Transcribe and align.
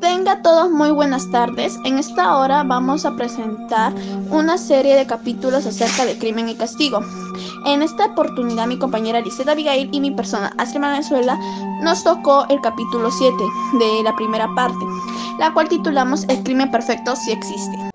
Tenga 0.00 0.42
todos 0.42 0.70
muy 0.70 0.90
buenas 0.92 1.30
tardes. 1.30 1.76
En 1.84 1.98
esta 1.98 2.36
hora 2.36 2.62
vamos 2.62 3.04
a 3.04 3.16
presentar 3.16 3.92
una 4.30 4.56
serie 4.56 4.94
de 4.94 5.06
capítulos 5.06 5.66
acerca 5.66 6.04
de 6.04 6.16
crimen 6.18 6.48
y 6.48 6.54
castigo. 6.54 7.00
En 7.66 7.82
esta 7.82 8.06
oportunidad 8.06 8.66
mi 8.66 8.78
compañera 8.78 9.20
Liseta 9.20 9.52
Abigail 9.52 9.88
y 9.92 10.00
mi 10.00 10.12
persona 10.12 10.52
Astrid 10.58 10.82
Venezuela 10.82 11.38
nos 11.82 12.04
tocó 12.04 12.46
el 12.48 12.60
capítulo 12.60 13.10
7 13.10 13.34
de 13.78 14.02
la 14.04 14.14
primera 14.14 14.48
parte, 14.54 14.84
la 15.38 15.52
cual 15.52 15.68
titulamos 15.68 16.24
El 16.28 16.42
crimen 16.44 16.70
perfecto 16.70 17.16
si 17.16 17.32
existe. 17.32 17.87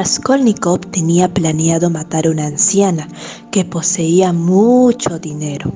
Raskolnikov 0.00 0.80
tenía 0.92 1.28
planeado 1.28 1.90
matar 1.90 2.26
a 2.26 2.30
una 2.30 2.46
anciana 2.46 3.06
que 3.50 3.66
poseía 3.66 4.32
mucho 4.32 5.18
dinero. 5.18 5.70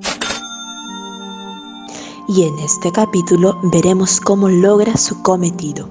Y 2.27 2.45
en 2.45 2.59
este 2.61 2.91
capítulo 2.91 3.61
veremos 3.65 4.21
cómo 4.23 4.49
logra 4.49 4.97
su 4.97 5.21
cometido. 5.21 5.91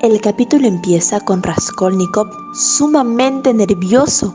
El 0.00 0.20
capítulo 0.20 0.68
empieza 0.68 1.18
con 1.18 1.42
Raskolnikov 1.42 2.28
sumamente 2.54 3.52
nervioso, 3.52 4.32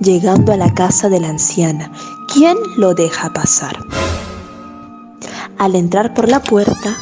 llegando 0.00 0.52
a 0.52 0.56
la 0.56 0.74
casa 0.74 1.08
de 1.08 1.20
la 1.20 1.28
anciana, 1.28 1.92
quien 2.34 2.56
lo 2.76 2.92
deja 2.92 3.32
pasar. 3.32 3.78
Al 5.58 5.76
entrar 5.76 6.12
por 6.12 6.28
la 6.28 6.42
puerta, 6.42 6.96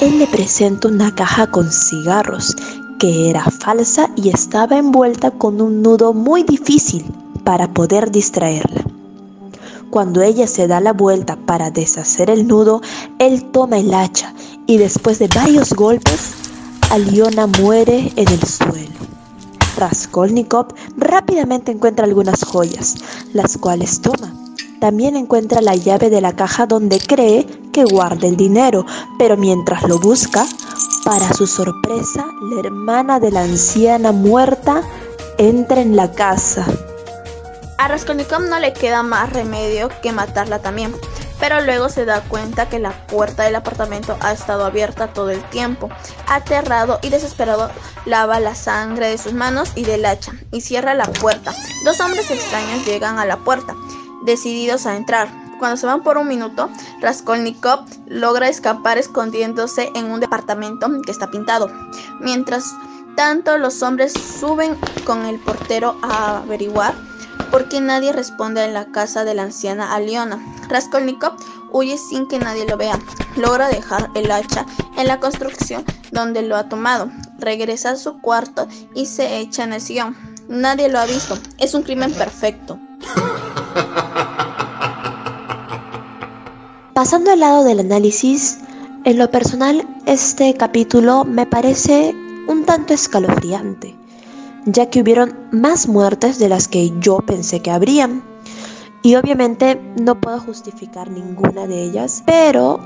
él 0.00 0.20
le 0.20 0.28
presenta 0.28 0.86
una 0.86 1.12
caja 1.12 1.50
con 1.50 1.68
cigarros 1.72 2.54
que 2.98 3.30
era 3.30 3.44
falsa 3.44 4.10
y 4.16 4.30
estaba 4.30 4.78
envuelta 4.78 5.30
con 5.30 5.60
un 5.60 5.82
nudo 5.82 6.12
muy 6.12 6.42
difícil 6.42 7.04
para 7.44 7.72
poder 7.72 8.10
distraerla. 8.10 8.82
Cuando 9.90 10.22
ella 10.22 10.46
se 10.46 10.66
da 10.66 10.80
la 10.80 10.92
vuelta 10.92 11.36
para 11.36 11.70
deshacer 11.70 12.28
el 12.28 12.46
nudo, 12.46 12.82
él 13.18 13.44
toma 13.52 13.78
el 13.78 13.94
hacha 13.94 14.34
y 14.66 14.78
después 14.78 15.18
de 15.18 15.28
varios 15.28 15.72
golpes, 15.72 16.34
Aliona 16.90 17.46
muere 17.46 18.12
en 18.16 18.28
el 18.28 18.42
suelo. 18.42 18.94
Raskolnikov 19.76 20.68
rápidamente 20.96 21.72
encuentra 21.72 22.04
algunas 22.04 22.44
joyas, 22.44 22.96
las 23.32 23.58
cuales 23.58 24.00
toma. 24.00 24.32
También 24.80 25.16
encuentra 25.16 25.60
la 25.62 25.74
llave 25.74 26.10
de 26.10 26.20
la 26.20 26.36
caja 26.36 26.66
donde 26.66 26.98
cree 26.98 27.46
que 27.72 27.84
guarda 27.84 28.26
el 28.28 28.36
dinero, 28.36 28.84
pero 29.18 29.36
mientras 29.36 29.82
lo 29.88 29.98
busca, 29.98 30.46
para 31.06 31.32
su 31.34 31.46
sorpresa, 31.46 32.26
la 32.42 32.58
hermana 32.58 33.20
de 33.20 33.30
la 33.30 33.42
anciana 33.42 34.10
muerta 34.10 34.82
entra 35.38 35.80
en 35.80 35.94
la 35.94 36.10
casa. 36.10 36.66
A 37.78 37.86
Raskolnikov 37.86 38.40
no 38.48 38.58
le 38.58 38.72
queda 38.72 39.04
más 39.04 39.32
remedio 39.32 39.88
que 40.02 40.10
matarla 40.10 40.58
también, 40.58 40.92
pero 41.38 41.60
luego 41.60 41.90
se 41.90 42.06
da 42.06 42.22
cuenta 42.22 42.68
que 42.68 42.80
la 42.80 43.06
puerta 43.06 43.44
del 43.44 43.54
apartamento 43.54 44.16
ha 44.18 44.32
estado 44.32 44.64
abierta 44.64 45.12
todo 45.12 45.30
el 45.30 45.44
tiempo. 45.50 45.90
Aterrado 46.26 46.98
y 47.02 47.10
desesperado, 47.10 47.70
lava 48.04 48.40
la 48.40 48.56
sangre 48.56 49.08
de 49.08 49.18
sus 49.18 49.32
manos 49.32 49.70
y 49.76 49.84
del 49.84 50.04
hacha 50.06 50.32
y 50.50 50.60
cierra 50.60 50.94
la 50.94 51.06
puerta. 51.06 51.54
Dos 51.84 52.00
hombres 52.00 52.32
extraños 52.32 52.84
llegan 52.84 53.20
a 53.20 53.26
la 53.26 53.36
puerta, 53.36 53.76
decididos 54.24 54.86
a 54.86 54.96
entrar. 54.96 55.45
Cuando 55.58 55.76
se 55.76 55.86
van 55.86 56.02
por 56.02 56.18
un 56.18 56.28
minuto, 56.28 56.70
Raskolnikov 57.00 57.86
logra 58.06 58.48
escapar 58.48 58.98
escondiéndose 58.98 59.90
en 59.94 60.10
un 60.10 60.20
departamento 60.20 60.88
que 61.02 61.10
está 61.10 61.30
pintado. 61.30 61.70
Mientras 62.20 62.74
tanto, 63.16 63.56
los 63.56 63.82
hombres 63.82 64.12
suben 64.12 64.76
con 65.04 65.24
el 65.24 65.38
portero 65.38 65.96
a 66.02 66.38
averiguar 66.38 66.94
por 67.50 67.68
qué 67.68 67.80
nadie 67.80 68.12
responde 68.12 68.64
en 68.64 68.74
la 68.74 68.86
casa 68.86 69.24
de 69.24 69.34
la 69.34 69.44
anciana 69.44 69.94
Aliona. 69.94 70.38
Raskolnikov 70.68 71.36
huye 71.72 71.96
sin 71.96 72.28
que 72.28 72.38
nadie 72.38 72.66
lo 72.66 72.76
vea. 72.76 72.98
Logra 73.36 73.68
dejar 73.68 74.10
el 74.14 74.30
hacha 74.30 74.66
en 74.96 75.08
la 75.08 75.20
construcción 75.20 75.84
donde 76.10 76.42
lo 76.42 76.56
ha 76.56 76.68
tomado. 76.68 77.10
Regresa 77.38 77.90
a 77.90 77.96
su 77.96 78.20
cuarto 78.20 78.68
y 78.94 79.06
se 79.06 79.38
echa 79.38 79.64
en 79.64 79.72
el 79.72 79.80
sillón. 79.80 80.16
Nadie 80.48 80.88
lo 80.88 80.98
ha 80.98 81.06
visto. 81.06 81.38
Es 81.58 81.74
un 81.74 81.82
crimen 81.82 82.12
perfecto. 82.12 82.78
Pasando 86.96 87.30
al 87.30 87.40
lado 87.40 87.62
del 87.62 87.80
análisis, 87.80 88.56
en 89.04 89.18
lo 89.18 89.30
personal 89.30 89.86
este 90.06 90.54
capítulo 90.54 91.26
me 91.26 91.44
parece 91.44 92.14
un 92.48 92.64
tanto 92.64 92.94
escalofriante, 92.94 93.94
ya 94.64 94.88
que 94.88 95.02
hubieron 95.02 95.36
más 95.52 95.88
muertes 95.88 96.38
de 96.38 96.48
las 96.48 96.68
que 96.68 96.98
yo 97.00 97.18
pensé 97.18 97.60
que 97.60 97.70
habrían. 97.70 98.24
Y 99.02 99.16
obviamente 99.16 99.78
no 100.00 100.18
puedo 100.18 100.40
justificar 100.40 101.10
ninguna 101.10 101.66
de 101.66 101.82
ellas, 101.82 102.22
pero 102.24 102.80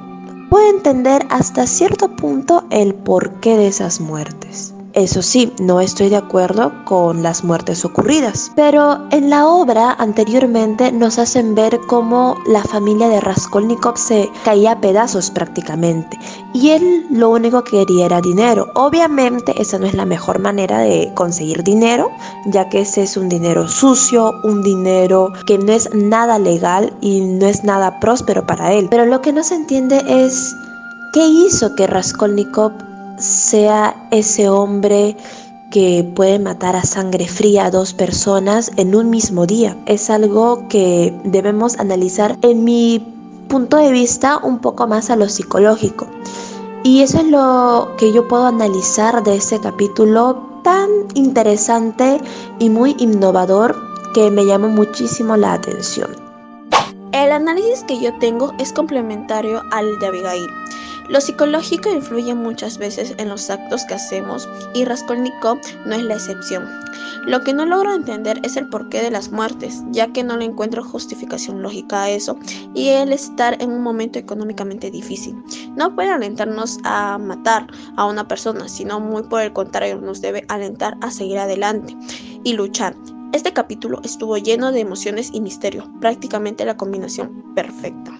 puedo 0.50 0.68
entender 0.68 1.24
hasta 1.30 1.68
cierto 1.68 2.16
punto 2.16 2.64
el 2.70 2.96
porqué 2.96 3.56
de 3.56 3.68
esas 3.68 4.00
muertes. 4.00 4.74
Eso 5.00 5.22
sí, 5.22 5.50
no 5.58 5.80
estoy 5.80 6.10
de 6.10 6.16
acuerdo 6.16 6.74
con 6.84 7.22
las 7.22 7.42
muertes 7.42 7.86
ocurridas, 7.86 8.52
pero 8.54 9.08
en 9.10 9.30
la 9.30 9.46
obra 9.46 9.92
anteriormente 9.92 10.92
nos 10.92 11.18
hacen 11.18 11.54
ver 11.54 11.80
cómo 11.88 12.36
la 12.46 12.62
familia 12.62 13.08
de 13.08 13.18
Raskolnikov 13.18 13.96
se 13.96 14.28
caía 14.44 14.72
a 14.72 14.80
pedazos 14.82 15.30
prácticamente 15.30 16.18
y 16.52 16.68
él 16.68 17.06
lo 17.10 17.30
único 17.30 17.64
que 17.64 17.78
quería 17.78 18.04
era 18.04 18.20
dinero. 18.20 18.66
Obviamente 18.74 19.54
esa 19.58 19.78
no 19.78 19.86
es 19.86 19.94
la 19.94 20.04
mejor 20.04 20.38
manera 20.38 20.80
de 20.80 21.10
conseguir 21.14 21.64
dinero, 21.64 22.10
ya 22.44 22.68
que 22.68 22.82
ese 22.82 23.04
es 23.04 23.16
un 23.16 23.30
dinero 23.30 23.68
sucio, 23.68 24.34
un 24.44 24.62
dinero 24.62 25.32
que 25.46 25.56
no 25.56 25.72
es 25.72 25.88
nada 25.94 26.38
legal 26.38 26.92
y 27.00 27.22
no 27.22 27.46
es 27.46 27.64
nada 27.64 28.00
próspero 28.00 28.44
para 28.46 28.74
él. 28.74 28.88
Pero 28.90 29.06
lo 29.06 29.22
que 29.22 29.32
no 29.32 29.42
se 29.42 29.54
entiende 29.54 30.04
es 30.06 30.54
qué 31.14 31.26
hizo 31.26 31.74
que 31.74 31.86
Raskolnikov 31.86 32.89
sea 33.20 34.08
ese 34.10 34.48
hombre 34.48 35.16
que 35.70 36.10
puede 36.16 36.38
matar 36.38 36.74
a 36.74 36.82
sangre 36.82 37.28
fría 37.28 37.66
a 37.66 37.70
dos 37.70 37.94
personas 37.94 38.72
en 38.76 38.94
un 38.94 39.08
mismo 39.08 39.46
día. 39.46 39.76
Es 39.86 40.10
algo 40.10 40.66
que 40.68 41.14
debemos 41.24 41.78
analizar 41.78 42.36
en 42.42 42.64
mi 42.64 43.14
punto 43.48 43.76
de 43.76 43.92
vista 43.92 44.38
un 44.38 44.58
poco 44.58 44.86
más 44.86 45.10
a 45.10 45.16
lo 45.16 45.28
psicológico. 45.28 46.06
Y 46.82 47.02
eso 47.02 47.18
es 47.18 47.26
lo 47.26 47.92
que 47.98 48.12
yo 48.12 48.26
puedo 48.26 48.46
analizar 48.46 49.22
de 49.22 49.36
este 49.36 49.60
capítulo 49.60 50.50
tan 50.64 50.88
interesante 51.14 52.20
y 52.58 52.68
muy 52.68 52.96
innovador 52.98 53.76
que 54.14 54.30
me 54.30 54.46
llama 54.46 54.68
muchísimo 54.68 55.36
la 55.36 55.52
atención. 55.52 56.29
El 57.12 57.32
análisis 57.32 57.82
que 57.84 58.00
yo 58.00 58.16
tengo 58.18 58.54
es 58.60 58.72
complementario 58.72 59.62
al 59.72 59.98
de 59.98 60.06
Abigail. 60.06 60.46
Lo 61.08 61.20
psicológico 61.20 61.90
influye 61.90 62.36
muchas 62.36 62.78
veces 62.78 63.14
en 63.18 63.28
los 63.28 63.50
actos 63.50 63.84
que 63.84 63.94
hacemos 63.94 64.48
y 64.74 64.84
Raskolnikov 64.84 65.58
no 65.84 65.96
es 65.96 66.04
la 66.04 66.14
excepción. 66.14 66.68
Lo 67.26 67.42
que 67.42 67.52
no 67.52 67.66
logro 67.66 67.92
entender 67.92 68.40
es 68.44 68.56
el 68.56 68.68
porqué 68.68 69.02
de 69.02 69.10
las 69.10 69.32
muertes, 69.32 69.82
ya 69.90 70.12
que 70.12 70.22
no 70.22 70.36
le 70.36 70.44
encuentro 70.44 70.84
justificación 70.84 71.62
lógica 71.62 72.04
a 72.04 72.10
eso 72.10 72.38
y 72.74 72.90
el 72.90 73.12
estar 73.12 73.60
en 73.60 73.72
un 73.72 73.82
momento 73.82 74.20
económicamente 74.20 74.92
difícil. 74.92 75.34
No 75.74 75.92
puede 75.96 76.10
alentarnos 76.10 76.78
a 76.84 77.18
matar 77.18 77.66
a 77.96 78.06
una 78.06 78.28
persona, 78.28 78.68
sino 78.68 79.00
muy 79.00 79.24
por 79.24 79.42
el 79.42 79.52
contrario 79.52 80.00
nos 80.00 80.20
debe 80.20 80.44
alentar 80.46 80.96
a 81.00 81.10
seguir 81.10 81.38
adelante 81.38 81.96
y 82.44 82.52
luchar. 82.52 82.94
Este 83.32 83.52
capítulo 83.52 84.00
estuvo 84.02 84.36
lleno 84.38 84.72
de 84.72 84.80
emociones 84.80 85.30
y 85.32 85.40
misterio, 85.40 85.88
prácticamente 86.00 86.64
la 86.64 86.76
combinación 86.76 87.54
perfecta. 87.54 88.10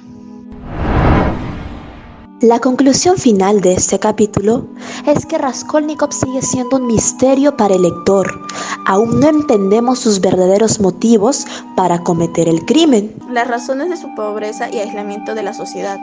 La 2.41 2.61
conclusión 2.61 3.19
final 3.19 3.61
de 3.61 3.73
este 3.73 3.99
capítulo 3.99 4.69
es 5.07 5.27
que 5.27 5.37
Raskolnikov 5.37 6.13
sigue 6.13 6.41
siendo 6.41 6.77
un 6.77 6.87
misterio 6.87 7.57
para 7.57 7.75
el 7.75 7.83
lector. 7.83 8.47
Aún 8.87 9.21
no 9.21 9.29
entendemos 9.29 9.99
sus 9.99 10.21
verdaderos 10.21 10.81
motivos 10.81 11.45
para 11.77 11.99
cometer 11.99 12.49
el 12.49 12.65
crimen. 12.65 13.15
Las 13.31 13.49
razones 13.49 13.91
de 13.91 13.97
su 13.97 14.15
pobreza 14.15 14.71
y 14.71 14.79
aislamiento 14.79 15.35
de 15.35 15.43
la 15.43 15.53
sociedad. 15.53 15.99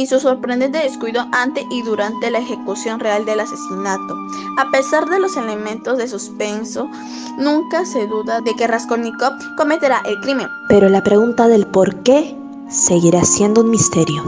Y 0.00 0.06
su 0.06 0.18
sorprendente 0.18 0.78
descuido 0.78 1.26
ante 1.30 1.66
y 1.70 1.82
durante 1.82 2.30
la 2.30 2.38
ejecución 2.38 3.00
real 3.00 3.26
del 3.26 3.38
asesinato. 3.38 4.16
A 4.56 4.70
pesar 4.70 5.06
de 5.10 5.20
los 5.20 5.36
elementos 5.36 5.98
de 5.98 6.08
suspenso, 6.08 6.88
nunca 7.36 7.84
se 7.84 8.06
duda 8.06 8.40
de 8.40 8.54
que 8.54 8.66
Raskolnikov 8.66 9.34
cometerá 9.58 10.00
el 10.06 10.18
crimen. 10.22 10.48
Pero 10.70 10.88
la 10.88 11.02
pregunta 11.02 11.48
del 11.48 11.66
por 11.66 11.96
qué 11.96 12.34
seguirá 12.70 13.24
siendo 13.24 13.60
un 13.60 13.68
misterio. 13.68 14.24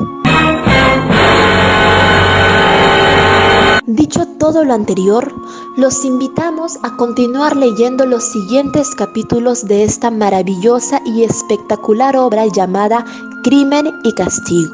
Dicho 3.87 4.27
todo 4.39 4.65
lo 4.65 4.75
anterior, 4.75 5.35
los 5.79 6.05
invitamos 6.05 6.79
a 6.83 6.97
continuar 6.99 7.57
leyendo 7.57 8.05
los 8.05 8.25
siguientes 8.25 8.95
capítulos 8.95 9.65
de 9.65 9.85
esta 9.85 10.11
maravillosa 10.11 11.01
y 11.07 11.23
espectacular 11.23 12.17
obra 12.19 12.47
llamada 12.47 13.07
Crimen 13.43 13.91
y 14.05 14.15
Castigo, 14.15 14.73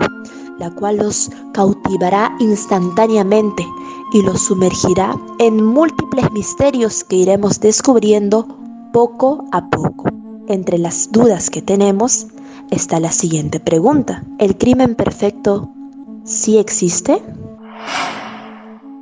la 0.59 0.71
cual 0.71 0.99
los 0.99 1.31
cautivará 1.53 2.37
instantáneamente 2.41 3.67
y 4.13 4.23
los 4.23 4.43
sumergirá 4.43 5.17
en 5.39 5.65
múltiples 5.65 6.31
misterios 6.33 7.05
que 7.05 7.17
iremos 7.17 7.61
descubriendo 7.61 8.47
poco 8.93 9.45
a 9.53 9.69
poco. 9.69 10.05
Entre 10.49 10.79
las 10.79 11.13
dudas 11.13 11.51
que 11.51 11.63
tenemos 11.63 12.27
está 12.71 13.01
la 13.01 13.13
siguiente 13.13 13.61
pregunta. 13.61 14.25
¿El 14.39 14.57
crimen 14.57 14.95
perfecto 14.95 15.71
sí 16.25 16.59
existe? 16.59 17.23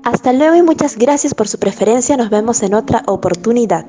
Hasta 0.04 0.32
luego 0.32 0.56
y 0.56 0.62
muchas 0.62 0.96
gracias 0.96 1.34
por 1.34 1.48
su 1.48 1.58
preferencia. 1.58 2.16
Nos 2.16 2.30
vemos 2.30 2.62
en 2.62 2.74
otra 2.74 3.02
oportunidad. 3.06 3.86